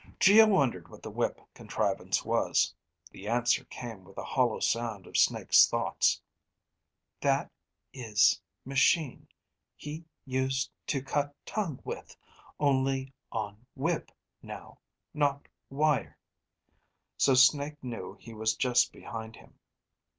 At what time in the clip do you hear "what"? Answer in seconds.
0.87-1.03